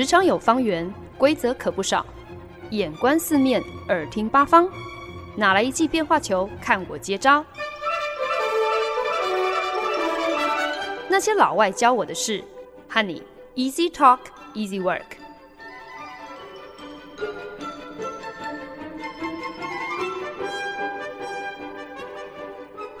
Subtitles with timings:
[0.00, 2.06] 职场有方圆，规则可不少。
[2.70, 4.66] 眼观四面，耳听八方，
[5.36, 6.48] 哪来一记变化球？
[6.58, 7.44] 看我接招！
[11.06, 12.42] 那些老外教我的事，
[12.88, 13.22] 和你
[13.54, 14.20] Easy Talk
[14.54, 15.02] Easy Work。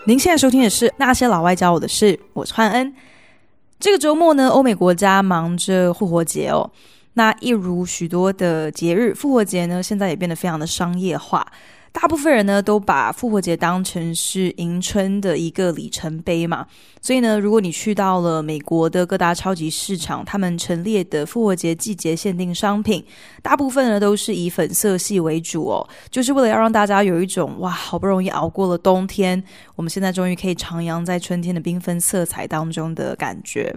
[0.04, 2.94] 您现在收听的是《那些老外教我的事》，我是焕恩。
[3.78, 6.70] 这个周末呢，欧美国家忙着复活节哦。
[7.14, 11.46] 那一如许多的节日，复活节呢，现在也变得非常的商业化。
[11.92, 16.64] 大部分人呢，都把复活节当成是迎春的一个里程碑嘛。
[17.02, 23.04] 所以呢，如果你去到了美国的各大超级市场，他们陈列的复活节季节限定商品，
[23.42, 29.42] 大部分呢都是以粉色系为主哦，就是为了要让大家有一种哇，好不容易熬过了冬天，
[29.74, 33.74] 我们现在终于可以徜徉在春天的缤纷色彩当中的感觉。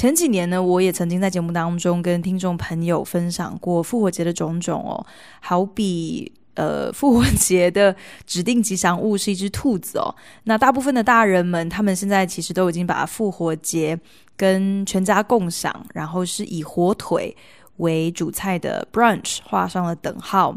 [0.00, 5.04] 前几年呢，我也曾经在节目当中跟听众朋友分享过复活节的种种哦，
[5.40, 10.16] 好比呃，复活节的指定吉祥物是一只兔子哦。
[10.44, 14.00] 那大部分的大人们，他们现在其实都已经把复活节
[14.38, 17.36] 跟全家共享，然后是以火腿
[17.76, 20.56] 为主菜的 brunch 画上了等号。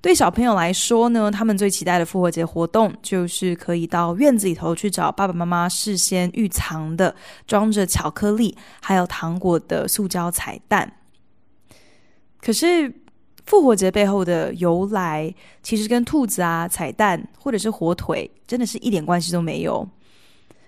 [0.00, 7.14] 对小朋友来说呢，他们最期待的复活节活动就是可以到院子里头去找爸爸妈妈事先预藏的
[7.46, 10.90] 装着巧克力还有糖果的塑胶彩蛋。
[12.40, 12.90] 可是
[13.44, 19.86] 复活节背后的由来，其实跟兔子啊、彩蛋或者是火腿，真的是一点关系都没有。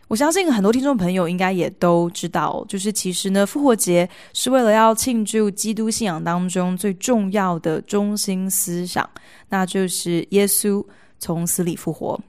[0.09, 9.09] 我相信很多听众朋友应该也都知道，就是其实呢，复活节是为了要庆祝基督信仰当中最重要的中心思想，
[9.49, 10.85] 那就是耶稣
[11.19, 12.21] 从死里复活。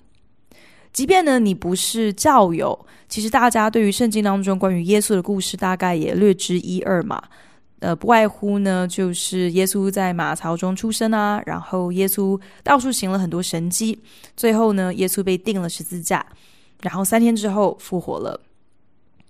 [0.93, 7.21] 即便呢你不是教友，其实大家对于圣经当中关于耶稣的故事大概也略知一二嘛。
[7.79, 13.99] 呃，不外乎呢就是耶稣在马槽中出生啊，然后耶稣到处行了很多神迹，
[14.37, 16.25] 最后呢耶稣被钉了十字架。
[16.83, 18.39] 然后三天之后复活了。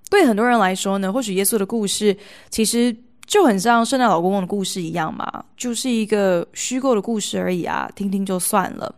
[0.09, 2.15] 对很多人来说呢，或许耶稣的故事
[2.49, 8.93] 其实就很像圣诞老公公的故事一样嘛，就是一个虚构的故事而已啊，听听就算了。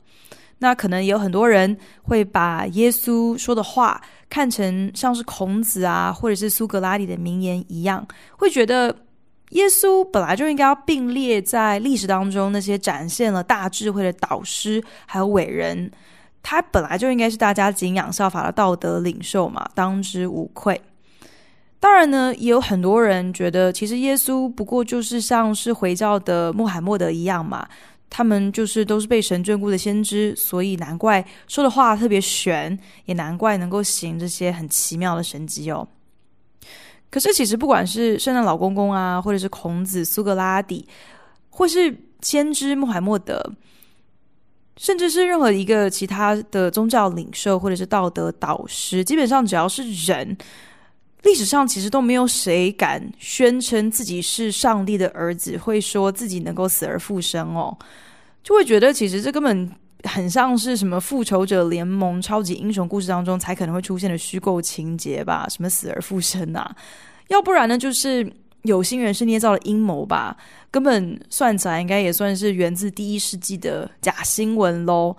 [0.57, 8.05] 那可能有很多人会把耶稣说的话看成像是孔子啊，或者是苏格拉底的名言一样，
[8.37, 8.93] 会觉得
[9.51, 15.89] 耶稣本来就应该要并列在历史当中那些展现了大智慧的导师还有伟人。
[16.47, 20.79] 他本来就应该是大家敬仰效法的道德领袖嘛，当之无愧。
[21.79, 27.67] 当然呢，也有很多人觉得，其实耶稣不过就是像是回教的穆罕默德一样嘛，
[28.11, 35.87] 他们就是都是被神眷顾的先知，所以难怪说的话特别玄，也难怪能够行这些很奇妙的神迹哦。
[37.09, 40.87] 可是其实不管是圣诞老公公啊，或者是孔子、苏格拉底，
[41.49, 43.51] 或是先知穆罕默德。
[44.77, 50.37] 甚至是任何一个其他的宗教领袖或者是道德导师，基本上只要是人，
[51.23, 57.77] 历史上其实都没有谁敢宣称自己是上帝的儿子，会说自己能够死而复生哦，
[58.43, 59.71] 就会觉得其实这根本
[60.03, 65.47] 很像是什么复仇者联盟超级英雄故事当中才可能会出现的虚构情节吧？
[65.49, 66.75] 什么死而复生啊？
[67.29, 68.29] 要不然呢，就是。
[68.65, 70.35] 有心人士捏造的阴谋吧，
[70.69, 75.15] 根本算起来应该也算是源自第一世纪的假新闻喽。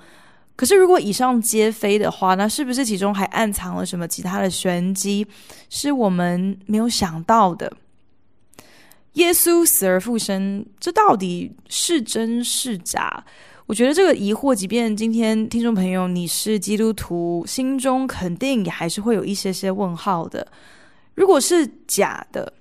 [0.55, 5.27] 可是如果以上皆非的话，那是不是其中还暗藏了什么其他的玄机，
[5.69, 7.73] 是我们没有想到的？
[9.13, 13.25] 耶稣死而复生，这到底是真是假？
[13.67, 20.47] 我觉得这个疑惑，即便今天听众朋友你是基督徒，心中肯定也还是会有一些些问号的。
[21.15, 22.53] 如果是假的，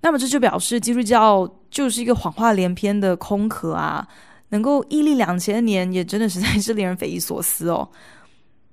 [0.00, 4.06] 那么这就表示基督教就是一个谎话连篇的空壳啊！
[4.50, 7.86] 能够屹立两千年，也真的实在是 令人匪夷所思哦。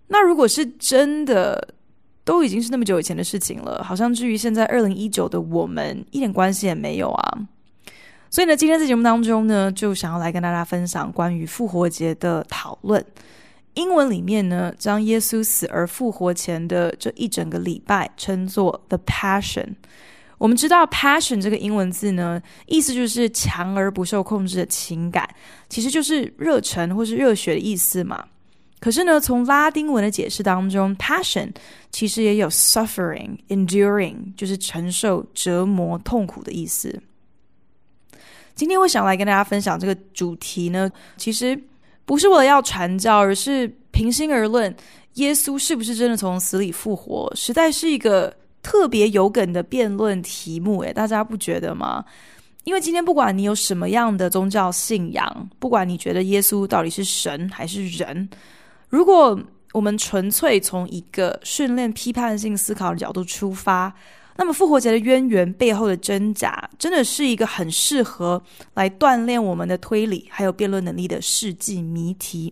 [0.07, 1.75] 那如果是真的，
[2.23, 7.37] 都已经是那么久以前的事情了，好像至于现在二零一九的我们一点关系也没有啊。
[8.29, 13.03] 所以呢，今天在节目当中呢，就想要来跟大家分享关于复活节的讨论。
[13.73, 19.75] 英文里面呢，将耶稣死而复活前的这一整个礼拜称作 The Passion。
[20.37, 25.27] 我们知道 passion 这个英文字呢，意思就是强而不受控制的情感，
[25.69, 28.25] 其实就是热忱或是热血的意思嘛。
[28.81, 31.49] 可是呢，从拉丁文的解释当中，passion
[31.89, 37.01] 其实也有 suffering、enduring，就是承受折磨、痛苦的意思。
[38.53, 41.57] 今天我想来跟大家分享这个主题呢，其实
[42.03, 44.75] 不是为了要传教，而是平心而论，
[45.13, 48.35] 耶稣是不是真的从死里复活，实在是一个。
[48.65, 52.03] 特别有梗的辩论题目，诶，大家不觉得吗？
[52.63, 58.27] 因为今天不管你有什么样的宗教信仰，不管你觉得耶稣到底是神还是人，
[58.89, 59.39] 如果
[59.71, 63.93] 我们纯粹从一个训练批判性思考的角度出发，
[64.35, 68.41] 那么复活节的渊源背后的真假，真的是一个很适合
[68.73, 72.51] 来锻炼我们的推理还有辩论能力的世纪谜题。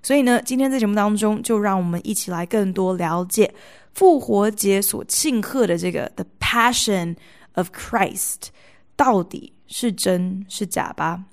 [0.00, 3.52] 所以呢，今天在节目当中，就让我们一起来更多了解
[3.98, 7.16] 复活节所庆贺的这个 The Passion
[7.54, 8.50] of Christ。
[8.94, 11.24] 到底是真是假吧？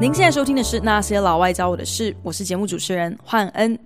[0.00, 3.78] 您现在收听的是《那些老外教我的事》，我是节目主持人焕恩。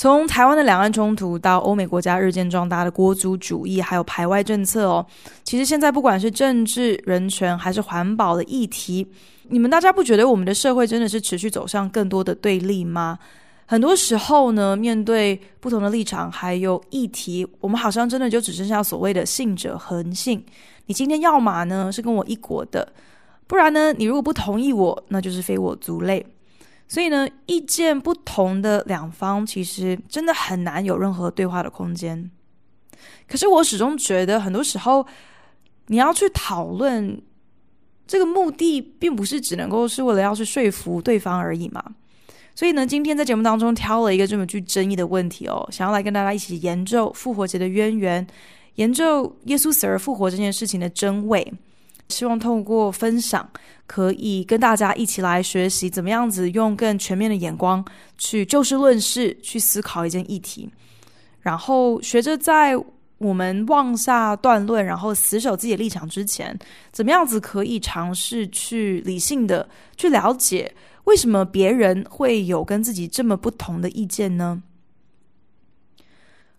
[0.00, 5.04] 从台湾的两岸冲突到欧美国家日渐壮大的国族主义，还有排外政策哦，
[5.44, 9.06] 其实现在不管是政治、人权还是环保的议题，
[9.50, 13.18] 你们大家不觉得我们的社会真的是持续走向更多的对立吗？
[13.66, 20.42] 很多时候呢，面对不同的立场还有议题，我们好像真的就只剩下所谓的信者恒信。
[20.86, 22.90] 你今天要么呢是跟我一国的，
[23.46, 26.24] 不然呢，你如果不同意我，那就是非我族类。
[26.90, 32.28] 所以呢，意见不同的两方其实真的很难有任何对话的空间。
[33.28, 35.06] 可是我始终觉得，很多时候
[35.86, 37.22] 你要去讨论
[38.08, 41.80] 这个目的，并不是只能够是为了要去说服对方而已嘛。
[42.56, 48.26] 所以呢，今天在节目当中挑了一个这么具争议的问题哦，想要来跟大家一起研究复活节的渊源，
[48.74, 51.52] 研究耶稣死而复活这件事情的真伪。
[52.10, 53.48] 希望透过分享，
[53.86, 57.82] 可以跟大家一起来学习怎么样子用更全面的眼光
[58.18, 60.68] 去就事论事，去思考一件议题，
[61.40, 62.76] 然后学着在
[63.18, 66.58] 我们妄下断论，然后死守自己的立场之前，
[66.90, 70.74] 怎么样子可以尝试去理性的去了解，
[71.04, 74.62] 为什么别人会有跟自己这么不同的意见呢？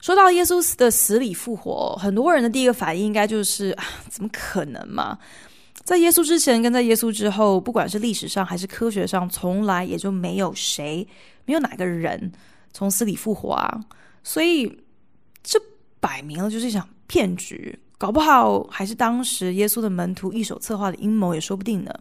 [0.01, 5.18] 说到耶稣的死里复活，很多人的第一个反应应该就是啊，怎么可能嘛？
[5.83, 11.07] 在耶稣之前跟在耶稣之后，不管是历史上还是科学上，从来也就没有谁，
[11.45, 12.31] 没有哪个人
[12.74, 13.80] 从死里复活啊！
[14.24, 14.71] 所以
[15.44, 15.59] 这
[16.00, 21.94] 摆明了就是一场骗局，搞不好还是当时耶稣的门徒一手策划的阴谋也说不定呢。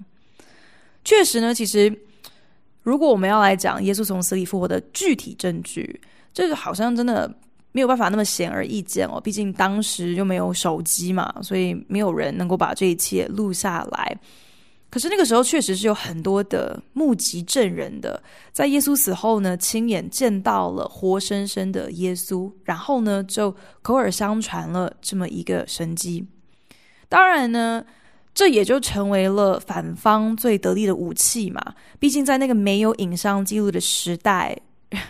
[1.04, 1.94] 确实呢，其实
[2.82, 6.00] 如果我们要来讲耶稣从死里复活的具体证据，
[6.32, 7.30] 这个好像真的。
[7.72, 14.18] 没有办法那么显而易见哦，毕竟当时就没有手机嘛，所以没有人能够把这一切录下来。
[14.90, 18.20] 可是那个时候确实是有很多的目击证人的，
[18.50, 26.26] 在耶稣死后呢，亲眼见到了活生生的耶稣，然后呢就口耳相传了这么一个神迹。
[27.08, 27.84] 当然呢，
[28.34, 31.60] 这也就成为了反方最得力的武器嘛。
[32.00, 34.58] 毕竟在那个没有影像记录的时代，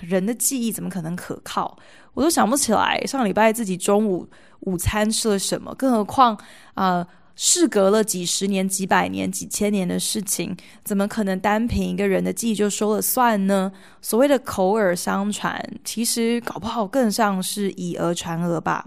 [0.03, 1.79] 人的记忆怎么可能可靠？
[2.15, 4.29] 我都想不起来上礼拜自己中午
[4.61, 6.39] 午餐吃了什么，更何况
[6.75, 13.73] 啊、事隔了几十年、几百年、几千年的事情，怎么可能单凭一个人的记忆就说了算呢？
[14.03, 18.87] 所谓的口耳相传，其实搞不好更像是以讹传讹吧。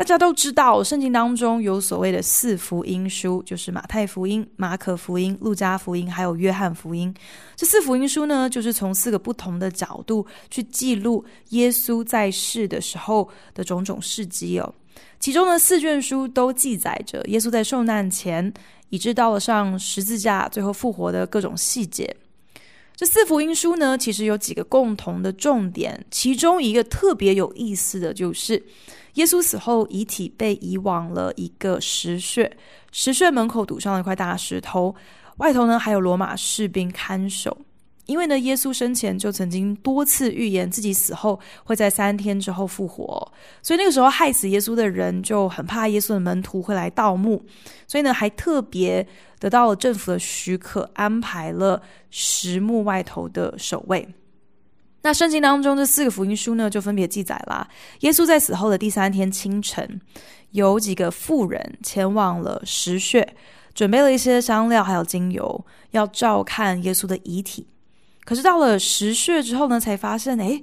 [0.00, 7.14] 大家都知道，圣经当中有所谓的四福音书，就是马太福音、马可福音、路加福音，还有约翰福音。
[7.54, 14.74] 这四福音书呢，就是从四个不同的角度去记录耶稣在世的时候的种种事迹哦。
[15.18, 18.50] 其中的四卷书都记载着耶稣在受难前，
[18.88, 22.16] 以致到了上十字架、最后复活的各种细节。
[23.00, 28.62] 这四福音书呢，其实有几个共同的重点，其中一个特别有意思的就是。
[29.14, 32.54] 耶稣死后，遗体被移往了一个石穴，
[32.92, 34.94] 石穴门口堵上了一块大石头，
[35.38, 37.56] 外头呢还有罗马士兵看守。
[38.04, 47.42] 因为呢，耶稣生前就曾经多次预言自己死后会在三天之后复活，所以那个时候害死耶稣的人就很怕耶稣的门徒会来盗墓，
[47.88, 49.06] 所以呢还特别
[49.40, 54.06] 得到了政府的许可，安排了石墓外头的守卫。
[55.02, 57.66] 那圣经当中这四个福音书呢，就分别记载了
[58.00, 59.98] 耶稣在死后的第三天清晨，
[60.50, 63.34] 有几个妇人前往了石穴，
[63.74, 67.66] 准备了一些香料还有精油，要照看耶稣的遗体。
[68.26, 70.62] 可是到了石穴之后呢，才发现，诶，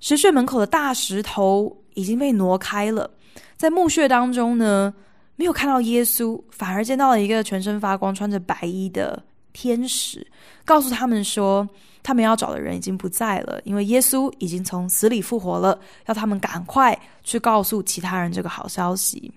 [0.00, 3.10] 石穴门口的大石头已经被挪开了，
[3.56, 4.92] 在墓穴当中呢，
[5.36, 9.22] 没有看到耶稣，反而见到了一个全身发光、穿着白衣的
[9.52, 10.26] 天使，
[10.64, 11.68] 告诉他们说，
[12.02, 19.32] 他们要找的人已经不在了，因为耶稣已经从死里复活了，要他们赶快去告诉其他人这个好消息。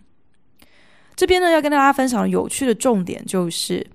[1.15, 3.85] 这边呢，要跟大家分享有趣的重点就是，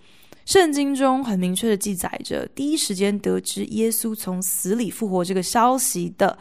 [0.47, 6.39] 圣经中很明确的记载着，第一时间得知耶稣从死里复活这个消息的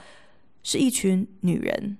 [0.64, 1.98] 是一群女人。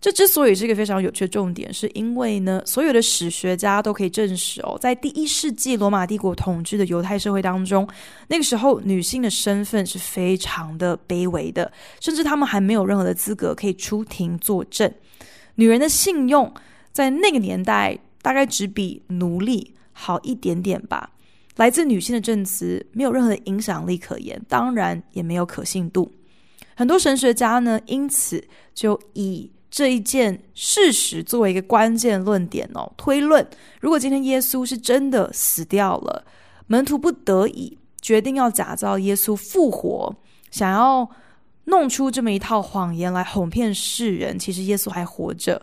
[0.00, 7.88] 这之所以是一个非常有趣的重点，是因为呢，所有的史学家都可以证实哦，在第一世纪罗马帝国统治的犹太社会当中，
[8.28, 14.88] 那个时候女性的身份是非常的卑微的，甚至她们还没有任何的资格可以出庭作证。
[15.56, 16.52] 女人的信用
[16.92, 21.10] 在那个年代大概只比奴隶好一点点吧。
[21.56, 26.08] 来自女性的证词没有任何的影响力可言，当然也没有可信度。
[26.76, 28.40] 很多神学家呢，因此
[28.72, 33.46] 就以这一件事实作为一个关键论点哦，推论，
[33.80, 36.24] 如果今天耶稣是真的死掉了，
[36.66, 40.16] 门徒不得已决定要假造耶稣复活，
[40.50, 41.08] 想要
[41.64, 45.60] 弄出这么一套谎言来哄骗世人，其实耶稣还活着。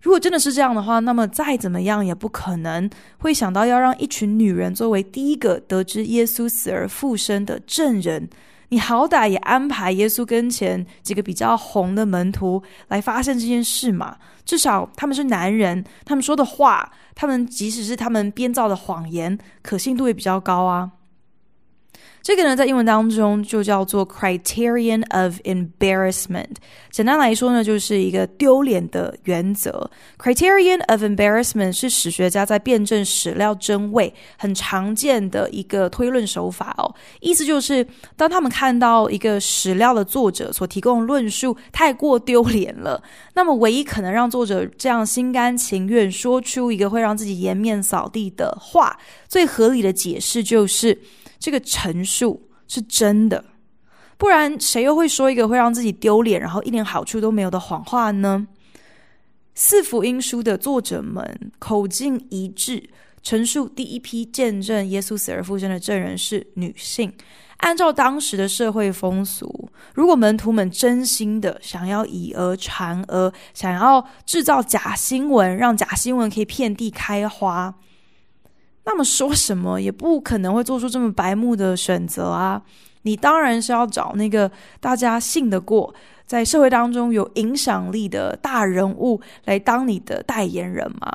[0.00, 2.88] 如果真的是这样的话，那么再怎么样也不可能
[3.18, 8.28] 会想到要让一群女人作为第一个得知耶稣死而复生的证人。
[8.68, 14.16] 你好歹也安排耶稣跟前几个比较红的门徒来发现这件事嘛？
[14.44, 20.90] 至少他们是男人，他们说的话，他们即使是他们编造的谎言，可信度也比较高啊。
[22.26, 26.56] 这个呢，在英文当中就叫做 criterion of embarrassment。
[26.90, 29.88] 简单来说呢，就是一个丢脸的原则。
[30.18, 36.92] criterion of embarrassment 是史学家在辩证史料真伪很常见的一个推论手法哦。
[37.20, 43.00] 意思就是，当他们看到一个史料的作者所提供的论述太过丢脸了，
[43.34, 50.98] 那么唯一可能让作者这样心甘情愿说出一个会让自己颜面扫地的话，最合理的解释就是。
[51.46, 53.44] 这个陈述是真的，
[54.18, 58.48] 不然谁又会说一个会让自己丢脸，然后一点好处都没有的谎话呢？
[59.54, 62.90] 四福音书的作者们口径一致，
[63.22, 67.12] 陈述第一批见证耶稣死而复生的证人是女性。
[67.58, 77.72] 按照当时的社会风俗，如果门徒们真心的想要以讹传讹，想要制造假新闻，让假新闻可以遍地开花。
[78.86, 82.62] 那么说什么也不可能会做出这么白目的选择啊！
[83.02, 84.50] 你当然是要找那个
[84.80, 91.12] 大家信得过，在社会当中有影响力的大人物来当你的代言人嘛。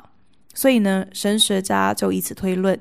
[0.54, 2.78] 所以呢，神学家就以此推论，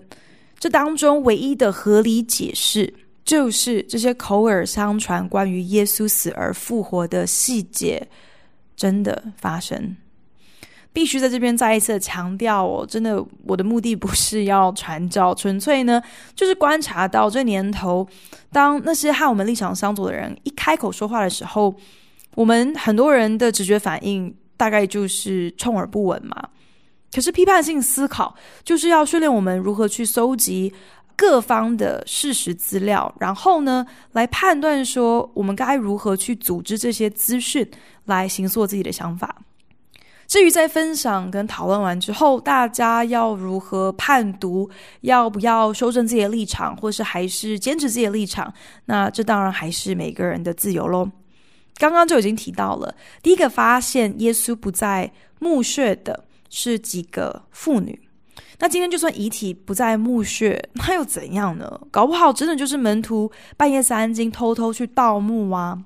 [0.59, 2.93] 这当中唯一的合理解释
[3.23, 8.05] 就是这些口耳相传关于耶稣死而复活的细节
[8.75, 9.95] 真的发生。
[10.93, 16.01] 必须在这边再一次强调哦，真的，我的目的不是要传教，纯粹呢
[16.35, 18.05] 就是观察到这年头，
[18.51, 21.73] 当那些和我们立场相左的人一开口说话的时候，
[22.35, 26.35] 我们很多人的直觉反应大概就是充耳不闻嘛。
[27.13, 28.33] 可是批判性思考
[28.63, 30.73] 就是要训练我们如何去搜集
[31.15, 37.69] 各方的事实资料，然后呢来判断说我们该如何去组织这些资讯
[38.05, 39.35] 来形塑自己的想法。
[40.31, 44.69] 至于在分享跟讨论完之后，大家要如何判读，
[45.01, 48.53] 要不要修正自己的立场，或是还是坚持自己的立场，
[48.85, 51.11] 那这当然还是每个人的自由喽。
[51.75, 57.99] 刚刚就已经提到了，第一个发现耶稣不在墓穴的是几个妇女。
[58.59, 61.77] 那今天就算遗体不在墓穴，那又怎样呢？
[61.91, 65.77] 搞不好真的就是门徒半夜三更偷偷去盗墓啊。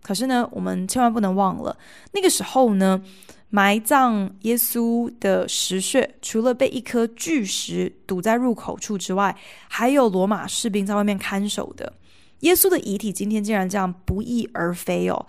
[0.00, 1.76] 可是呢，我们千万不能忘了，
[2.12, 3.02] 那个时候呢。
[3.50, 9.36] 埋葬耶稣的石穴，除了被一颗巨石堵在入口处之外，
[9.68, 11.92] 还有罗马士兵在外面看守的。
[12.40, 15.26] 耶稣的遗体今天竟然这样不翼而飞哦！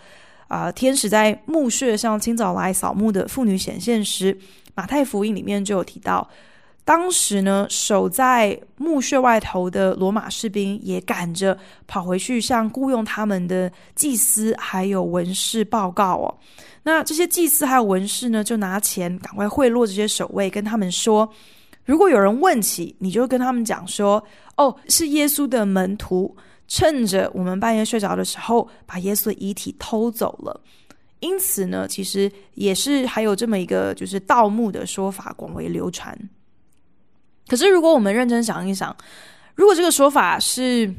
[0.48, 4.38] 啊、天使在墓穴上清早来扫墓的妇女显现时，
[4.76, 6.30] 马太福音里面就有提到，
[6.92, 11.58] 当时呢，守在墓穴外头的罗马士兵也赶着
[11.88, 16.38] 跑回去，向雇佣他们的祭司还有文士报告哦。
[16.84, 21.32] 那这些祭司还有文士呢，就拿钱赶快贿赂这些守卫，跟他们说：
[21.86, 24.22] 如果有人问起，你就跟他们讲说：
[24.58, 26.36] 哦，是耶稣的门徒，
[26.68, 30.60] 趁着我们半夜睡着的时候，把耶稣的遗体偷走了。
[31.22, 36.14] 因此呢，其实也是还有这么一个就是盗墓的说法广为流传。
[37.48, 38.96] 可是如果我们认真想一想，
[39.56, 40.94] 如果这个说法是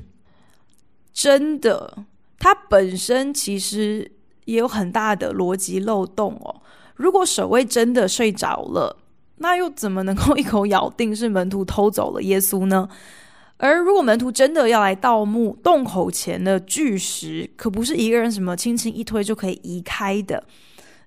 [1.13, 2.05] 真的，
[2.39, 4.13] 它本身其实。
[4.45, 6.63] 也有很大的逻辑漏洞哦。
[6.97, 8.97] 如果守卫真的睡着了，
[9.37, 12.89] 那又怎么能够一口咬定是门徒偷走了耶稣呢？
[13.59, 20.43] 而如果门徒真的要来盗墓，洞口前的巨石可不是一个人什么轻轻一推就可以移开的。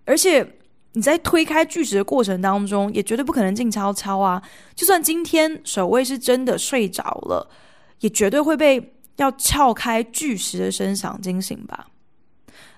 [0.05, 0.59] 而且
[0.95, 4.41] 你在推开巨石的过程当中，也绝对不可能静悄悄啊！
[4.73, 7.45] 就算今天守卫是真的睡着了，
[7.99, 11.87] 也绝对会被要撬开巨石的声响惊醒吧。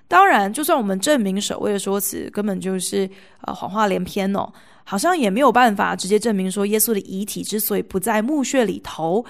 [0.08, 3.08] 当然，就算我们证明守卫的说辞根本就是
[3.42, 4.52] 呃谎话连篇哦，
[4.84, 9.24] 好像也没有办法直接证明说耶稣的遗体之所以不在墓穴里头，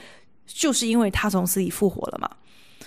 [0.46, 2.30] 就是因为他从死里复活了嘛。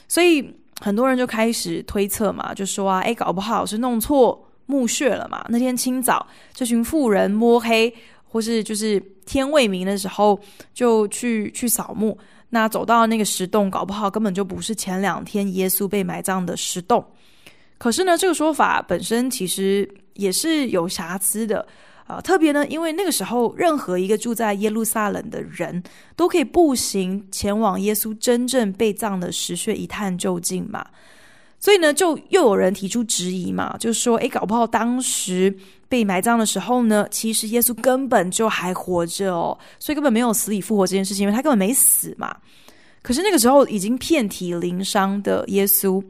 [0.09, 5.45] 所以很多人就开始推测嘛，就说啊，诶，搞不好是弄错墓穴了嘛。
[5.49, 6.25] 那天清早，
[6.55, 7.93] 这群妇人摸黑，
[8.25, 10.39] 或是就是天未明的时候
[10.73, 12.17] 就去去扫墓，
[12.51, 17.05] 那走到那个石洞，搞不好根本就不是前两天耶稣被埋葬的石洞。
[17.77, 21.61] 可是呢，这个说法本身其实也是有瑕疵的
[22.07, 22.23] 啊、呃。
[22.23, 25.83] 特别呢，因为那个时候，任何一个住在耶路撒冷的人
[26.15, 30.87] 都可以步行前往耶稣真正被葬的石穴一探究竟嘛。
[31.61, 35.55] 所以呢，就又有人提出质疑嘛，就说：诶，搞不好当时
[35.89, 42.35] 被埋葬的时候呢，其实耶稣根本就还活着哦，所以根本没有死里复活这件事情，因为他根本没死嘛。
[43.03, 46.01] 可是那个时候已经遍体鳞伤的耶稣，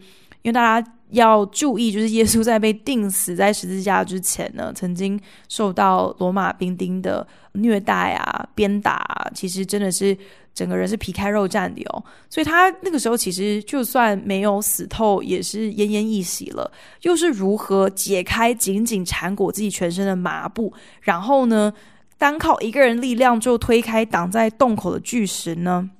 [0.43, 0.93] 因为大家。
[1.13, 10.17] 要注意，就是耶稣在被钉死在十字架之前呢，曾经受到罗马兵丁的虐待啊、鞭打，其实真的是
[10.55, 12.05] 整个人是皮开肉绽的哦。
[12.29, 16.71] 所以他那个时候其实就算没有死透，也是奄奄一息了。
[17.03, 21.73] 又是如何解开紧紧缠裹自己全身的麻布，然后呢，
[22.19, 25.91] 单靠一个人力量就推开挡在洞口的巨石呢？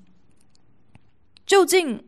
[1.47, 2.05] 究竟？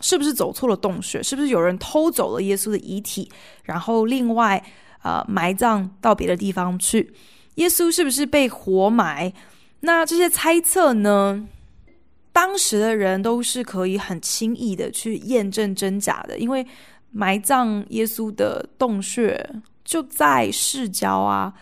[0.00, 1.22] 是不是走错了洞穴？
[1.22, 3.30] 是不是有人偷走了耶稣的遗体，
[3.64, 4.62] 然后另外
[5.02, 7.12] 呃埋葬到别的地方去？
[7.56, 9.32] 耶稣是不是被活埋？
[9.80, 11.46] 那这些猜测呢？
[12.32, 16.66] 当时的人都是可以很轻易的去验证真假的，因为
[17.10, 19.48] 埋葬耶稣的洞穴
[19.84, 21.54] 就在市郊啊。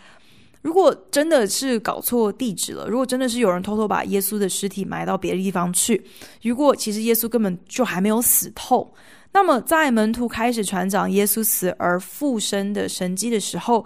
[0.65, 6.03] 如果真的是搞错地址了，如果真的是有人偷偷把耶稣的尸体埋到别的地方去，
[6.41, 8.91] 如果其实耶稣根本就还没有死透，
[9.31, 13.85] 那么在门徒开始传讲耶稣死而复生的神迹的时候，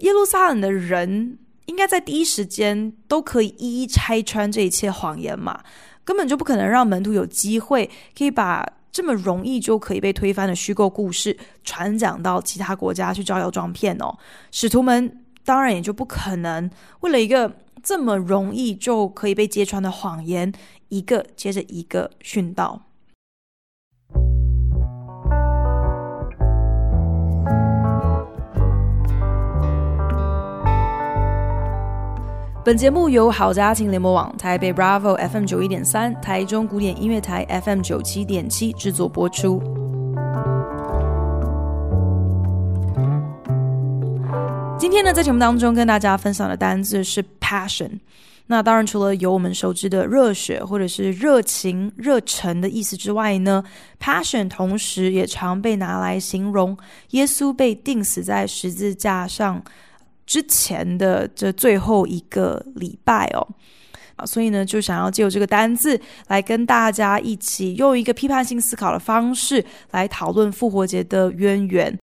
[0.00, 5.58] 耶路撒冷的人应该在第一时间都可以一一拆穿这一切谎言嘛？
[6.04, 14.14] 根本就不可能让门徒有机会可以把这么容易就可以被推翻的虚构故事传讲到其他国家去招摇撞骗哦，
[14.50, 15.21] 使徒们。
[15.44, 17.52] 当然也就不可能为了一个
[17.82, 20.52] 这么容易就可以被揭穿的谎言，
[20.88, 22.82] 一个接着一个殉道。
[32.64, 39.81] 本节目由好家庭联播网、台北 Bravo FM 九一点三、台中古典音乐台 FM 九七点七制作播出。
[45.02, 47.90] 天呢，在节目当中跟大家分享的单字是 passion。
[48.46, 53.64] 那当然，除了有我们熟知的热血或者是热情、热忱的意思之外呢
[54.00, 56.76] ，passion 同时也常被拿来形容
[57.10, 59.60] 耶稣被钉死在十字架上
[60.24, 63.44] 之前的这最后一个礼拜哦。
[64.14, 71.98] 啊，所以呢，就想要借由这个单字来跟大家一起用一个批判性思考的方式来讨论复活节的渊源。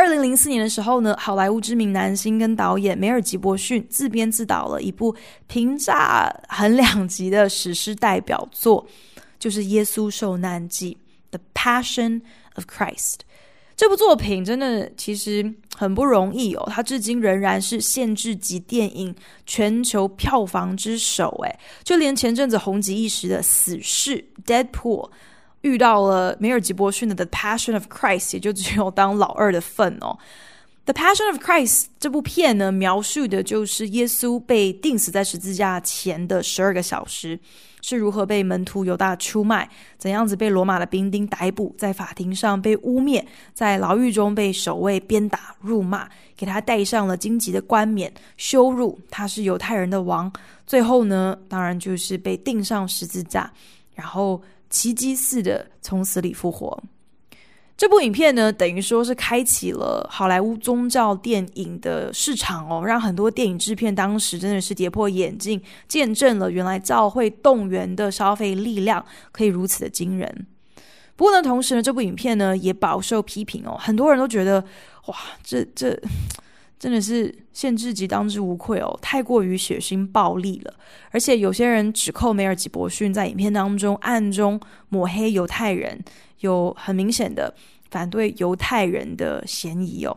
[0.00, 5.14] 二零零四年的时候呢，好莱坞知名男星跟导演梅尔吉伯逊自编自导了一部
[5.46, 8.86] 评价很两极的史诗代表作，
[9.38, 10.96] 就是《耶稣受难记》
[11.36, 12.22] （The Passion
[12.54, 13.16] of Christ）。
[13.76, 21.28] 这部作品真的其实很不容易哦，它至今仍然是限制级电影全球票房之首。
[21.44, 25.10] 诶，就连前阵子红极一时的《死侍》（Deadpool）。
[25.62, 30.18] 遇到了梅尔吉伯逊的《The Passion of Christ》，也就只有当老二的份哦。
[30.92, 37.38] 《The Passion of Christ》这部片呢，描述的就是耶稣被钉死在十字架前的十二个小时，
[37.82, 39.68] 是如何被门徒犹大出卖，
[39.98, 50.32] 怎样子被罗马的兵丁逮捕，在法庭上被污蔑，在牢狱中被守卫鞭打、辱骂，给他戴上了荆棘的冠冕，羞辱他是犹太人的王。
[50.66, 53.52] 最后呢，当然就是被钉上十字架，
[53.94, 54.42] 然后。
[54.70, 56.80] 奇迹似的从死里复活，
[57.76, 70.46] 这部影片呢，等于说是开启了好莱坞宗教电影的市场哦，让很多电影制片当时真的是跌破眼镜，见证了原来教会动员的消费力量可以如此的惊人。
[71.16, 74.64] 不过呢，同时呢，这部影片呢也饱受批评哦，很多人都觉得
[75.06, 76.00] 哇，这这。
[76.80, 80.74] 真的是限制级当之无愧哦，太过于血腥暴力了。
[81.10, 86.02] 而且有些人指控梅尔吉伯逊在影片当中暗中抹黑犹太人，
[86.38, 87.54] 有很明显的
[87.90, 90.16] 反对犹太人的嫌疑哦。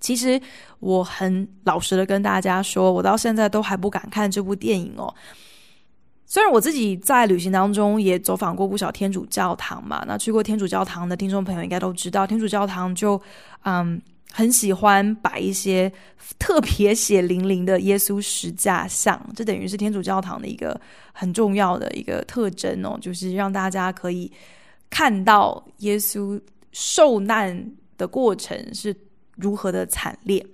[0.00, 0.38] 其实
[0.80, 5.14] 我很老实的跟大家说，我到现在都还不敢看这部电影哦。
[6.26, 13.20] 虽然我自己在旅行当中也走访过不少天主教堂嘛，那去过天主教堂的听众朋友应该都知道，天主教堂就
[13.62, 14.02] 嗯
[14.36, 15.92] 很喜欢摆一些
[16.38, 20.80] 特别血淋淋的耶稣十架像，这等于是天主教堂的一个
[21.12, 24.30] 很重要的一个特征哦，就是让大家可以
[24.90, 26.40] 看到耶稣
[26.72, 28.94] 受难的过程是。
[29.36, 30.46] 如何的惨烈？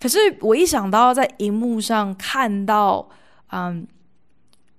[0.00, 3.08] 可是我一想到在荧幕上看到，
[3.52, 3.86] 嗯，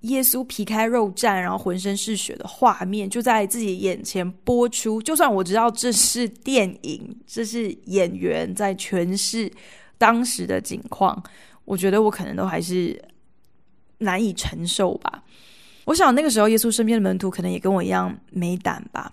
[0.02, 9.52] 耶稣皮开肉绽，然后浑身是血的画面就在自己眼前播出，就算我知道这是电影，这是演员在诠释
[9.98, 11.22] 当时的景况，
[11.66, 12.98] 我觉得我可能都还是
[13.98, 15.22] 难以承受吧。
[15.84, 19.12] 我想那个时候耶稣身边的门徒可能也跟我一样没胆吧。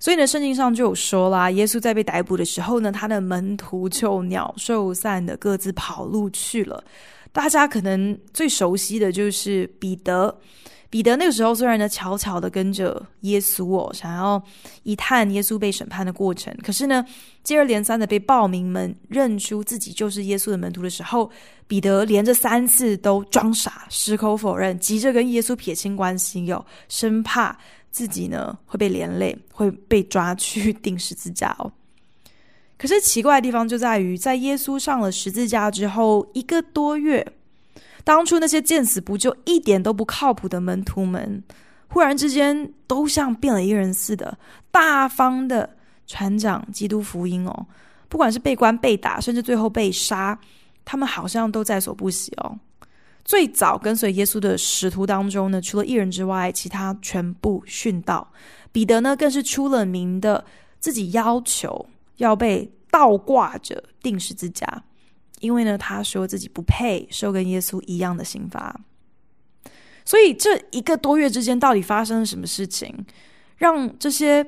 [0.00, 6.82] 所以呢，圣经上就有说啦，耶稣在被逮捕的时候呢，他的门徒就鸟兽散的各自跑路去了。
[7.36, 10.34] 大家可能最熟悉的就是彼得。
[10.88, 14.42] 彼得那个时候虽然呢悄悄的跟着耶稣哦，想要
[14.84, 17.04] 一探耶稣被审判的过程，可是呢，
[17.42, 21.30] 接二连三的被暴民们认出自己就是耶稣的门徒的时候，
[21.66, 27.58] 彼得连着三次都装傻，矢口否认，急着跟耶稣撇清关系哟，生怕。
[27.90, 31.70] 自己呢会被连累，会被抓去钉十字架哦。
[32.78, 37.26] 可是奇怪的地方就在于，在耶稣上了十字架之后一个多月，
[38.04, 41.42] 当初那些见死不救、一点都不靠谱的门徒们，
[41.88, 44.38] 忽然之间都像变了一个人似的，
[44.70, 45.70] 大方的
[46.06, 47.66] 传讲基督福音哦。
[48.08, 50.38] 不管是被关、被打，甚至最后被杀，
[50.84, 52.58] 他们好像都在所不惜哦。
[53.24, 58.30] 最早跟随耶稣的使徒当中呢，除了一人之外，其他全部殉道。
[58.70, 60.44] 彼得呢，更是出了名的，
[60.78, 61.84] 自己要求
[62.16, 64.84] 要被倒挂着钉十字架，
[65.40, 68.80] 因为呢，他说自己不配受跟耶稣一样的刑罚。
[70.04, 73.04] 所以这一个多月之间，到底发生了什么事情，
[73.56, 74.46] 让这些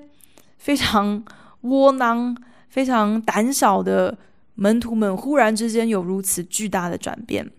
[0.56, 1.24] 非常
[1.62, 2.36] 窝囊、
[2.68, 4.16] 非常胆小的
[4.54, 7.50] 门徒们，忽然之间有如此巨大的转变？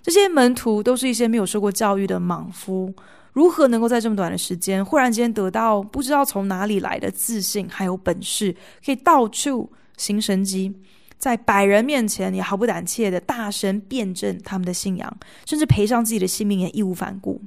[0.00, 2.94] 这些门徒都是一些没有受过教育的莽夫，
[3.36, 10.74] 如何能够在这么短的时间，忽然间得到不知道从哪里来的自信，还有本事，可以到处行神迹，
[11.18, 17.38] 在百人面前也毫不胆怯的大声辩证他们的信仰，甚至赔上自己的性命也义无反顾。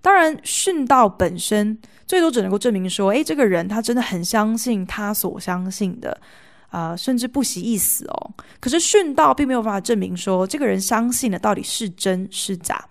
[0.00, 6.20] 当然，殉道本身最多只能够证明说，诶，这个人他真的很相信他所相信的。
[6.70, 8.30] 啊、甚至不惜一死哦。
[8.58, 12.82] 可是殉道并没有办法证明说这个人相信的到底是真是假。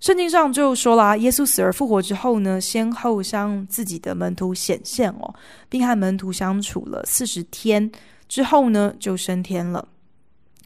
[0.00, 5.34] 圣经上就说啦，耶稣死而复活之后呢，先后向自己的门徒显现哦，
[5.68, 7.90] 并和门徒相处了四十天
[8.28, 9.86] 之后呢，就升天了。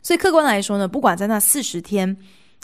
[0.02, 2.16] 所以客观来说呢，不管在那四十天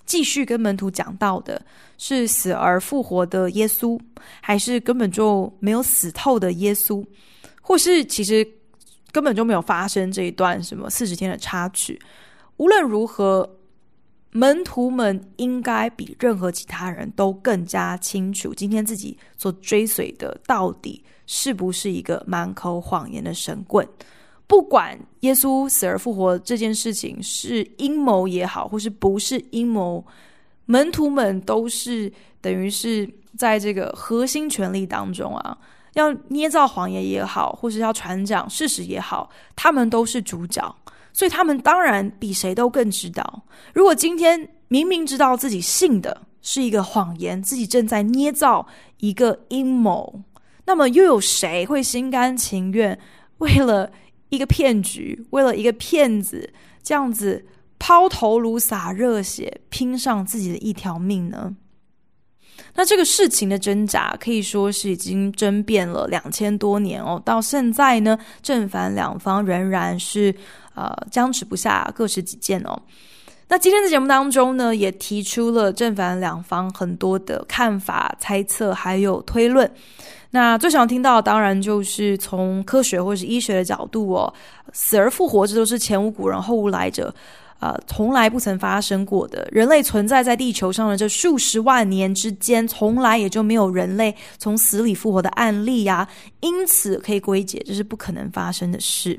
[0.04, 1.60] 继续跟门徒讲到的
[1.98, 4.00] 是死而复活的耶稣，
[4.40, 7.04] 还是根本就没有死透的耶稣，
[7.60, 8.46] 或是其实。
[9.12, 11.96] 根本就没有发生这一段什么四十天的插曲。
[12.56, 13.48] 无论如何，
[14.36, 23.88] 门徒们应该比任何其他人都更加清楚，今天自己所追随的到底是不是一个满口谎言的神棍。
[24.48, 30.04] 不管耶稣死而复活这件事情是阴谋也好，或是不是阴谋，
[30.66, 35.56] 门徒们都是等于是在这个核心权力当中啊。
[35.92, 40.76] 要捏造谎言也好，或是要传讲事实也好，他们都是主角，
[41.14, 43.42] 所以他们当然比谁都更知道。
[43.72, 48.66] 如果今天明明知道自己信的是一个谎言，自己正在捏造
[48.98, 50.22] 一个阴谋，
[50.66, 52.98] 那么又有谁会心甘情愿
[53.38, 53.90] 为了
[54.28, 57.46] 一个骗局，为了一个骗子，这样子
[57.78, 61.54] 抛头颅洒热血，拼上自己的一条命呢？
[62.76, 70.34] 那这个事情的挣扎可以说是已经争辩了两千多年哦，到现在呢，正反两方仍然是
[70.74, 72.76] 呃僵持不下，各持己见哦。
[73.48, 79.70] 那今天的节目当中呢，也提出了正反两方很多的看法、猜测还有推论。
[80.30, 84.32] 那最想听到当然就是从科学或是医学的角度哦，
[84.72, 87.14] 死而复活，这都是前无古人后无来者。
[87.60, 96.06] 呃，从来不曾发生过的，人类存在在地球上的这数十万年之间，从来也就没有人类从死里复活的案例呀。
[96.40, 99.18] 因此，可以归结这是不可能发生的事。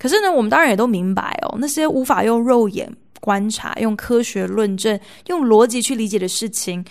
[0.00, 6.82] 可是呢，我们当然也都明白哦，那些无法用肉眼观察、用科学论证、用逻辑去理解的事情，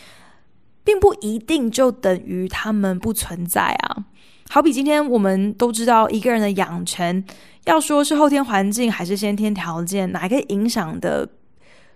[0.83, 4.05] 并不一定就等于他们不存在啊。
[4.51, 7.23] 好比今天我们都知道一个人的养成，
[7.65, 11.27] 要说是后天环境还是先天条件，哪一个影响的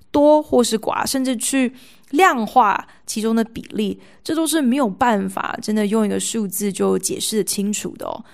[0.09, 1.71] 多或是寡，甚至去
[2.09, 8.25] 量化其中的比例，这都是没有办法真的用一个数字就解释得清楚的哦。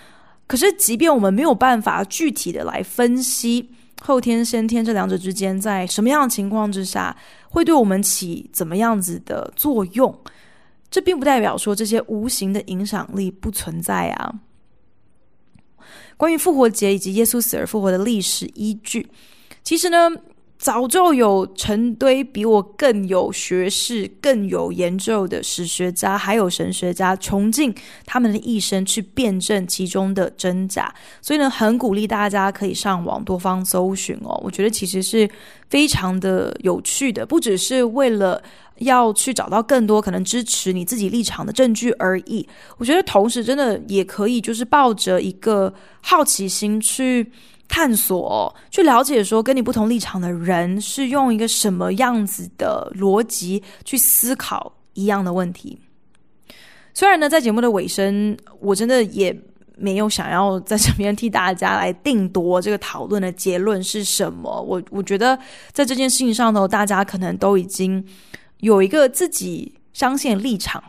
[0.49, 3.69] 可是，即便我们没有办法具体的来分析
[4.01, 7.15] 后天、先天这两者之间在什么样的情况之下
[7.49, 10.19] 会对我们起怎么样子的作用，
[10.89, 14.33] 这并不代表说这些无形的影响力不存在啊。
[16.17, 19.07] 关于复活节以及耶稣死而复活的历史依据，
[19.63, 20.09] 其实呢。
[20.59, 27.73] 早就有成堆比我更有学识、更有研究的史学家，还有神学家，穷尽
[28.05, 30.93] 他们的一生去辩证其中的真假。
[31.21, 34.37] 所以呢，很鼓励大家可以上网多方搜寻哦。
[34.43, 35.27] 我觉得其实是
[35.69, 38.43] 非常的有趣的，不只是为了
[38.79, 42.45] 要去找到更多可能支持你自己立场的证据而已。
[42.77, 47.31] 我觉得同时真的也可以，就是抱着一个好奇心去。
[47.69, 55.79] 探索，去了解说跟你不同立场的人是用一个什么样子的逻辑去思考一样的问题。
[56.93, 59.33] 虽然呢，在节目的尾声，我真的也
[59.77, 64.61] 没有想要在这边替大家来定夺这个讨论的结论是什么。
[64.63, 65.37] 我我觉得
[65.71, 68.03] 在这件事情上头，大家可能都已经
[68.57, 70.83] 有一个自己相信立场。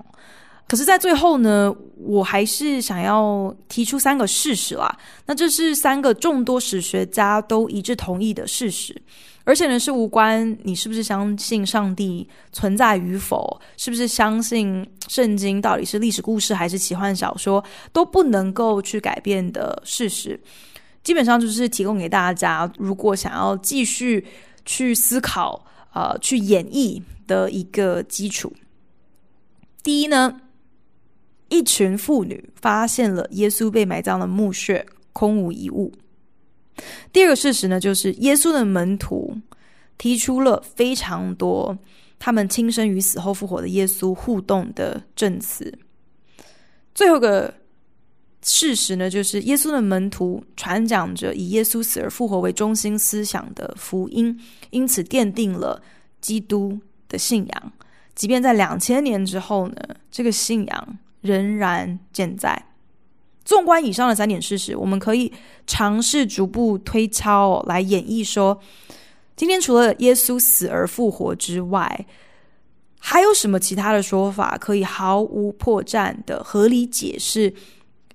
[0.70, 4.96] 可是，在最后呢，我还是想要提出三个事实啦。
[5.26, 8.94] 那这是三个众多史学家都一致同意的事实，
[9.42, 20.40] 而且呢，是无关你是不是相信上帝存在与否，是不是相信圣经到底是历史故事还是奇幻小说，都不能够去改变的事实。
[21.02, 24.24] 基本上就是提供给大家，如果想要继续
[24.64, 28.52] 去思考、呃，去演绎的一个基础。
[29.82, 30.42] 第一呢。
[31.50, 35.92] 一群妇女发现了耶稣被埋葬的墓穴空无一物。
[37.12, 39.36] 第二个事实呢，就是耶稣的门徒
[39.98, 41.76] 提出了非常多
[42.18, 45.76] 他们亲生与死后复活的耶稣互动的证词。
[46.94, 47.52] 最后个
[48.42, 54.38] 事实呢，就是耶稣的门徒传讲着以耶稣死而复活为中心思想的福音，
[54.70, 55.82] 因此奠定了
[56.20, 57.72] 基督的信仰。
[58.14, 59.76] 即便在两千年之后呢，
[60.10, 60.98] 这个信仰。
[61.20, 62.66] 仍然健在。
[63.44, 65.32] 纵观以上的三点事实，我们可以
[65.66, 68.60] 尝试逐步推敲来演绎说，
[69.34, 72.06] 今天除了耶稣死而复活之外，
[72.98, 77.52] 还有什么其他的说法可以毫无破绽的合理解释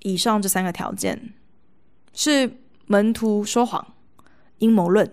[0.03, 1.33] 以上这三个条件？
[2.13, 2.49] 是
[2.85, 3.85] 门徒说谎、
[4.59, 5.11] 阴谋论，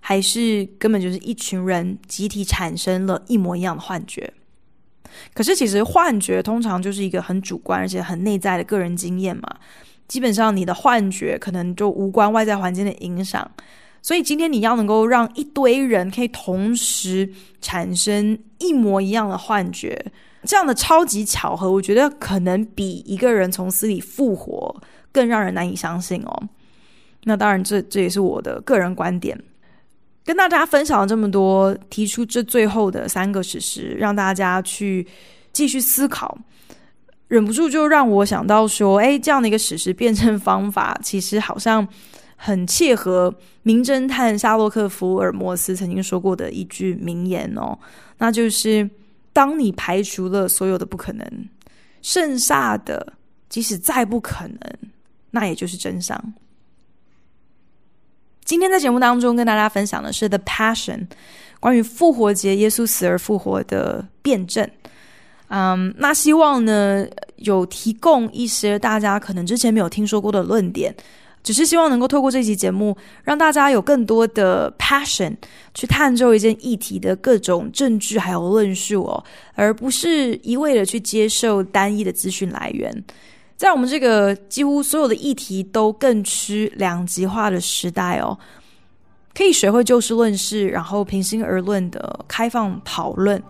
[0.00, 4.34] 还是根本就是一群人集体产生了一模一样的幻觉？
[5.34, 9.42] 可是，其实幻觉通常就是一个很主观而且很内在的个人经验嘛。
[10.08, 13.50] 基本上，你的幻觉可能就无关外在环境的影响。
[14.00, 17.28] 所以，今天你要能够让一堆人可以同时
[17.60, 20.00] 产生一模一样的幻觉，
[20.44, 26.48] 这样的超级巧合，我觉得可能比一个人从死里复活更让人难以相信哦。
[27.24, 29.36] 那当然这，这这也是我的个人观点。
[30.26, 35.06] 跟大家分享了这么多，提出这最后的三个事实，让大家去
[35.52, 36.36] 继续思考，
[37.28, 41.86] 忍不住就让我想到说，哎，这样的一个史实辩证方法，其实好像
[42.34, 47.78] 很切合名侦探夏洛克·福尔摩斯曾经说过的一句名言哦，
[48.18, 48.90] 那就是：
[49.32, 51.48] 当你排除了所有的不可能，
[52.02, 53.12] 剩下的
[53.48, 54.58] 即使再不可能，
[55.30, 56.20] 那也就是真相。
[58.46, 60.98] 今天在节目当中跟大家分享的是《The Passion》，
[61.58, 64.70] 关于复活节耶稣死而复活的辩证。
[65.48, 67.04] 嗯，那希望呢
[67.38, 70.94] 有提供一些大家可能之前没有听说过的论点，
[71.42, 75.34] 只是希望能够透过这期节目，让大家有更多的 passion
[75.74, 83.04] 去探究一件议题的各种证据还有论述哦，而不是一味的去接受单一的资讯来源。
[83.56, 88.38] 在我们这个几乎所有的议题都更趋两极化的时代哦，
[89.34, 93.42] 可以学会就事论事，然后平心而论的开放讨论，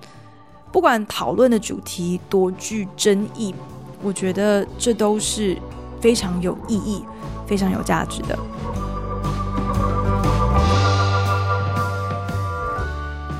[0.72, 3.52] 不管讨论的主题多具争议，
[4.00, 5.56] 我觉得这都是
[6.00, 7.02] 非常有意义、
[7.46, 8.38] 非常有价值的。